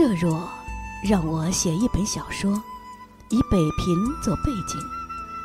[0.00, 0.48] 设若
[1.04, 2.50] 让我写一本小说，
[3.28, 4.80] 以北平做背景，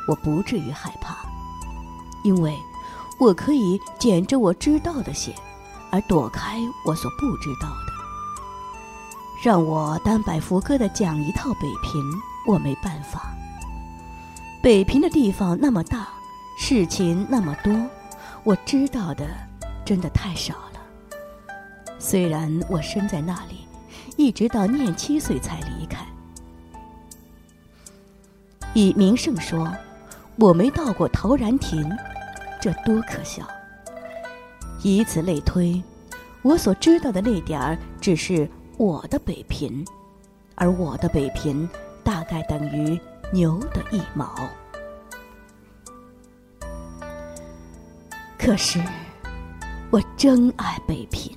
[0.08, 1.14] 我不至于害怕，
[2.24, 2.56] 因为
[3.20, 5.34] 我可以捡着我知道的写，
[5.90, 7.92] 而躲开我所不知道的。
[9.44, 12.02] 让我单摆福歌的讲一套北平，
[12.46, 13.30] 我没办法。
[14.62, 16.08] 北平的地方那么大，
[16.58, 17.74] 事情那么多，
[18.42, 19.28] 我知道的
[19.84, 20.80] 真的太少了。
[21.98, 23.65] 虽然我生在那里。
[24.16, 26.04] 一直到念七岁才离开。
[28.74, 29.70] 以名胜说，
[30.36, 31.90] 我没到过陶然亭，
[32.60, 33.46] 这多可笑！
[34.82, 35.82] 以此类推，
[36.42, 39.84] 我所知道的那点儿只是我的北平，
[40.54, 41.68] 而我的北平
[42.04, 43.00] 大概等于
[43.32, 44.34] 牛的一毛。
[48.38, 48.78] 可是，
[49.90, 51.36] 我真爱北平，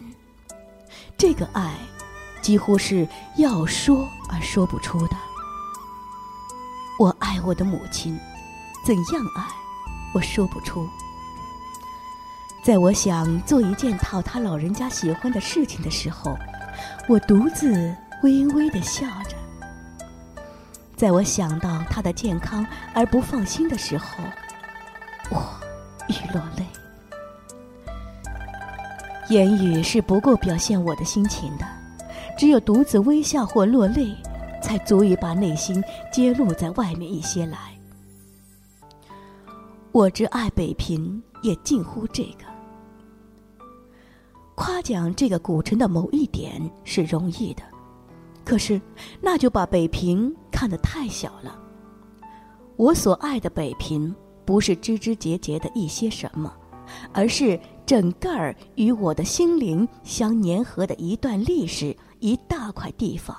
[1.17, 1.75] 这个爱。
[2.41, 5.15] 几乎是要说而说不出的。
[6.99, 8.19] 我爱我的母亲，
[8.85, 9.43] 怎样爱，
[10.13, 10.87] 我说不出。
[12.63, 16.37] 在我想做一件讨他老人家喜欢的事情的时候，
[17.07, 19.37] 我独自微微的笑着。
[20.97, 24.21] 在我想到他的健康而不放心的时候，
[25.29, 25.49] 我
[26.09, 26.65] 欲落泪。
[29.29, 31.78] 言语是不够表现我的心情的。
[32.39, 34.15] 只有独自微笑或落泪，
[34.63, 37.77] 才足以把内心揭露在外面一些来。
[39.91, 42.45] 我之爱北平，也近乎这个。
[44.55, 47.63] 夸奖这个古城的某一点是容易的，
[48.45, 48.79] 可是
[49.19, 51.59] 那就把北平看得太小了。
[52.77, 54.15] 我所爱的北平，
[54.45, 56.49] 不是枝枝节节的一些什么，
[57.11, 61.93] 而是整个儿与我的心灵相粘合的一段历史。
[62.19, 63.35] 一大块地方，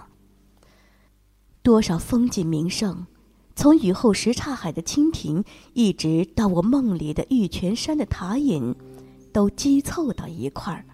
[1.62, 3.06] 多少风景名胜，
[3.54, 8.74] 从雨后什刹海的蜻蜓，一直到我梦里的玉泉山的塔影，
[9.32, 10.84] 都积凑到一块儿。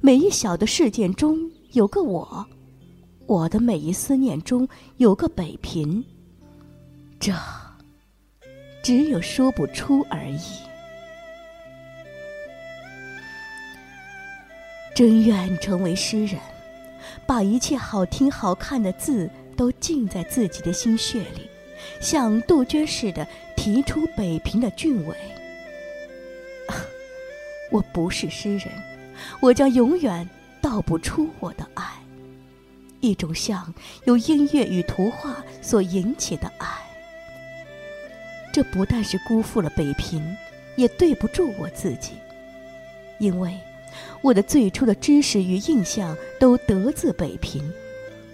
[0.00, 1.38] 每一小的事件中
[1.72, 2.46] 有个我，
[3.26, 4.66] 我的每一思念中
[4.96, 6.02] 有个北平。
[7.20, 7.34] 这，
[8.82, 10.38] 只有说不出而已。
[14.94, 16.40] 真愿成为诗人。
[17.26, 21.48] 把一切好听好看的字都浸在自己的心血里，
[22.00, 23.26] 像杜鹃似的
[23.56, 25.16] 提出北平的俊伟。
[27.70, 28.68] 我不是诗人，
[29.40, 30.28] 我将永远
[30.60, 31.84] 道不出我的爱，
[33.00, 36.66] 一种像由音乐与图画所引起的爱。
[38.52, 40.36] 这不但是辜负了北平，
[40.76, 42.12] 也对不住我自己，
[43.18, 43.58] 因为。
[44.20, 47.72] 我的最初的知识与印象都得自北平，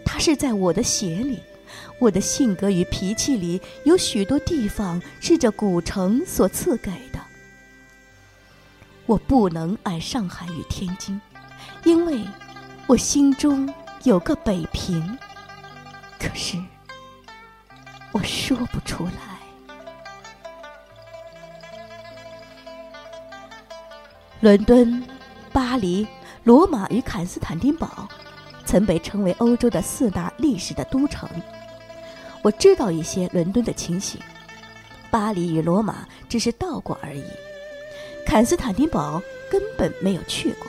[0.05, 1.41] 它是在我的血里，
[1.99, 7.21] 我的性格与脾气里有许多地方是这古城所赐给的。
[9.07, 11.21] 我不能爱上海与天津，
[11.85, 12.21] 因为
[12.87, 13.73] 我心中
[14.05, 15.19] 有个北平，
[16.19, 16.57] 可是
[18.13, 19.13] 我说不出来。
[24.41, 25.03] 伦敦。
[25.55, 26.05] 巴黎、
[26.43, 28.09] 罗马与坎斯坦丁堡，
[28.67, 31.29] 曾被称为欧洲的四大历史的都城。
[32.43, 34.21] 我知道一些伦敦的情形，
[35.13, 37.23] 巴黎与罗马只是到过而已，
[38.27, 40.67] 坎斯坦丁堡根本没有去过。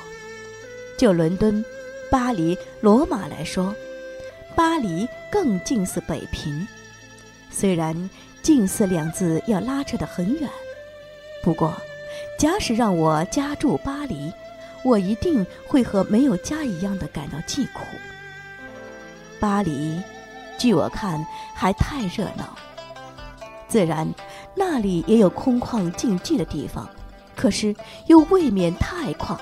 [1.00, 1.66] 就伦敦、
[2.12, 3.74] 巴黎、罗马来说，
[4.56, 6.68] 巴黎更近似北平，
[7.50, 8.08] 虽然
[8.44, 10.48] “近似”两字要拉扯得很远，
[11.42, 11.74] 不过，
[12.38, 14.32] 假使让我家住巴黎。
[14.86, 17.82] 我一定会和没有家一样的感到寂苦。
[19.40, 20.00] 巴黎，
[20.60, 22.56] 据我看还太热闹。
[23.68, 24.08] 自然，
[24.56, 26.88] 那里也有空旷静寂的地方，
[27.36, 29.36] 可是又未免太旷，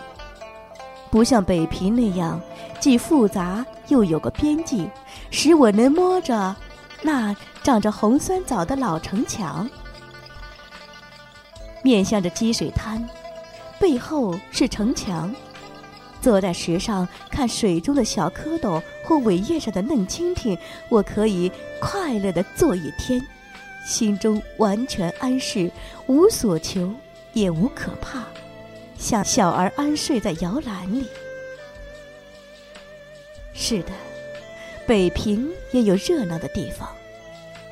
[1.12, 2.42] 不像北平那样
[2.80, 4.90] 既复杂又有个边际，
[5.30, 6.56] 使我能摸着
[7.02, 9.70] 那长着红酸枣的老城墙，
[11.84, 13.06] 面向着积水滩。
[13.84, 15.36] 背后是城墙，
[16.22, 20.58] 坐在石上看水中的小蝌蚪或苇叶上的嫩蜻蜓，
[20.88, 21.52] 我可以
[21.82, 23.22] 快乐的坐一天，
[23.86, 25.70] 心中完全安适，
[26.08, 26.94] 无所求，
[27.34, 28.24] 也无可怕，
[28.98, 31.06] 像小儿安睡在摇篮里。
[33.54, 33.92] 是的，
[34.88, 36.88] 北平也有热闹的地方，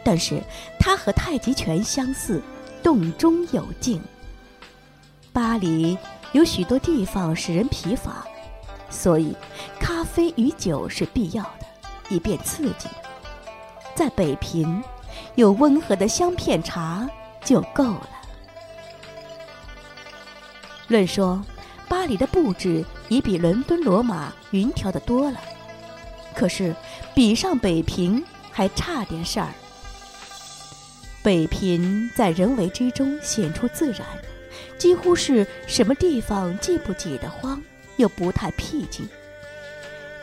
[0.04, 0.42] 但是
[0.78, 2.42] 它和太极拳相似，
[2.84, 4.02] 动中有静。
[5.34, 5.98] 巴黎
[6.34, 8.26] 有许多地方使人疲乏，
[8.90, 9.36] 所以
[9.80, 11.66] 咖啡与酒是必要的，
[12.10, 12.90] 以便刺激。
[13.96, 14.84] 在北平，
[15.36, 17.10] 有温和的香片茶
[17.46, 18.10] 就够了。
[20.88, 21.42] 论说，
[21.88, 25.40] 巴黎的布置已比伦敦、罗马匀调的多了，
[26.36, 26.76] 可是
[27.16, 29.48] 比上北平还差点事儿。
[31.24, 34.06] 北平在人为之中显出自然，
[34.82, 37.62] 几乎是什么地方既不挤得慌，
[37.98, 39.08] 又不太僻静。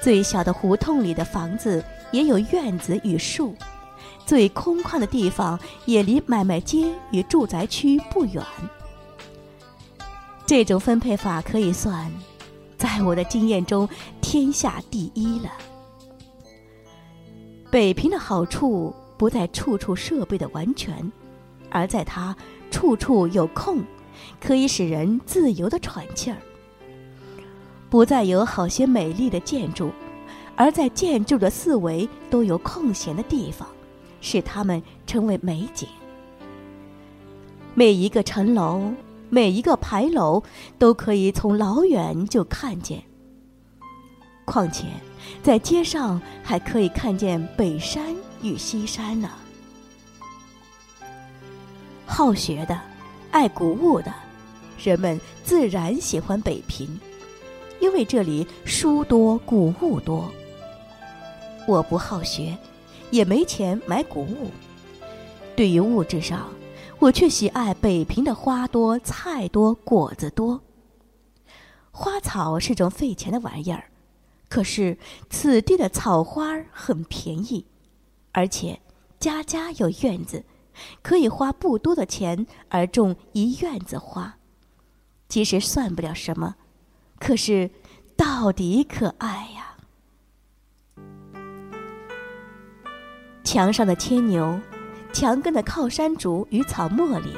[0.02, 3.54] 最小的胡同里的房子也有院子与树，
[4.26, 8.44] 最空旷的地方也离买卖街与住宅区不远。
[10.44, 12.12] 这种分配法可以算，
[12.76, 13.88] 在我的经验中
[14.20, 15.52] 天下第一了。
[17.70, 21.12] 北平的好处不在处处设备的完全，
[21.70, 22.36] 而在它
[22.72, 23.84] 处处有空，
[24.40, 26.36] 可以使人自由的喘气儿。
[27.90, 29.90] 不再有好些美丽的建筑，
[30.56, 33.68] 而在建筑的四围都有空闲的地方，
[34.20, 35.88] 使它们成为美景。
[37.74, 38.92] 每一个城楼。
[39.30, 40.42] 每一个牌楼
[40.78, 43.02] 都可以从老远就看见。
[44.46, 44.86] 况且，
[45.42, 49.28] 在街上还可以看见北山与西山呢。
[52.06, 52.80] 好学的，
[53.30, 54.12] 爱古物的，
[54.82, 56.98] 人们自然喜欢北平，
[57.80, 60.30] 因为这里书多古物多。
[61.66, 62.56] 我不好学，
[63.10, 64.50] 也没钱买古物。
[65.54, 66.48] 对于物质上，
[66.98, 70.60] 我却喜爱北平的花多菜多果子多。
[71.90, 73.90] 花草是种费钱的玩意儿，
[74.48, 74.96] 可是
[75.28, 77.66] 此地的草花很便宜，
[78.32, 78.80] 而且
[79.20, 80.44] 家家有院子，
[81.02, 84.36] 可以花不多的钱而种一院子花。
[85.28, 86.56] 其实算不了什么，
[87.18, 87.70] 可是
[88.16, 89.76] 到底可爱呀！
[93.44, 94.60] 墙上的牵牛。
[95.10, 97.34] 墙根的靠山竹与草茉莉，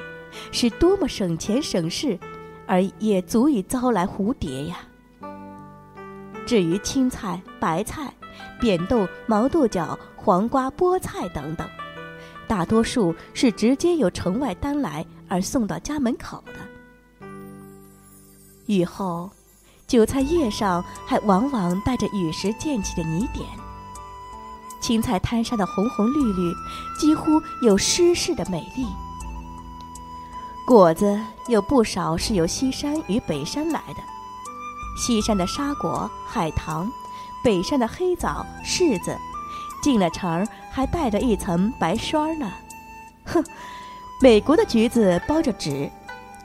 [0.51, 2.19] 是多么省钱省事，
[2.67, 4.79] 而也足以招来蝴蝶呀。
[6.45, 8.13] 至于青菜、白菜、
[8.61, 11.67] 扁豆、毛豆角、黄瓜、菠菜等等，
[12.51, 17.29] 大多数是直接由城外单来而送到家门口的。
[18.67, 19.31] 雨后，
[19.87, 23.47] 韭菜叶上还往往带着雨时溅起的泥点。
[24.81, 26.53] 青菜滩上的红红绿绿，
[26.99, 28.85] 几乎有诗式的美丽。
[30.67, 34.03] 果子有不少是由西山与北山来的，
[34.97, 36.91] 西山的沙果、海棠，
[37.45, 39.17] 北山的黑枣、柿子，
[39.81, 42.51] 进了城儿还带着一层白霜呢。
[43.25, 43.45] 哼，
[44.23, 45.91] 美国的橘子包着纸，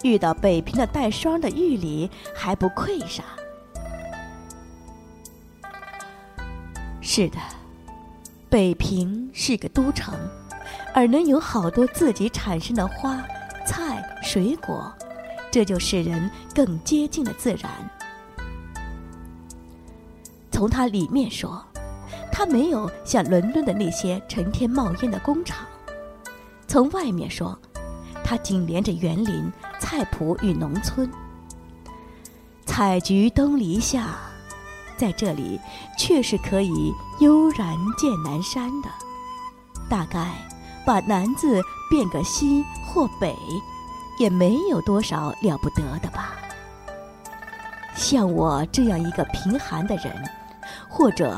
[0.04, 3.24] 遇到北平的带霜的玉梨还不愧啥？
[7.00, 7.38] 是的。
[8.48, 10.18] 北平是个都城，
[10.94, 13.22] 而能有好多自己产生的花、
[13.68, 14.94] 菜、水果，
[15.52, 17.70] 这就使人更接近了自然。
[20.52, 21.62] 从它里面说，
[22.38, 25.60] 它没有像伦敦的那些成天冒烟的工厂；
[26.68, 27.58] 从外面说，
[28.26, 29.50] 它紧连着园林、
[29.80, 31.10] 菜圃与农村。
[32.66, 34.18] 采菊东篱下。
[34.98, 35.60] 在这里，
[35.98, 38.90] 确实可以悠然见南山的。
[39.90, 40.34] 大概
[40.86, 43.34] 把“南”字变个“西”或“北”，
[44.20, 46.36] 也没有多少了不得的吧。
[47.94, 50.14] 像我这样一个贫寒的人，
[50.90, 51.38] 或者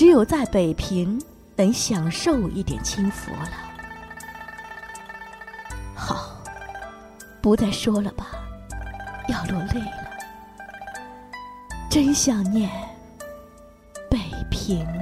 [0.00, 1.20] 只有在北平
[1.56, 3.50] 能享受一点清福了。
[5.94, 6.40] 好，
[7.42, 8.28] 不再说了吧，
[9.28, 10.10] 要落泪了。
[11.90, 12.70] 真想念
[14.08, 14.18] 北
[14.50, 14.99] 平。